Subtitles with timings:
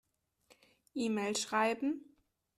[0.95, 2.03] E-Mail schreiben.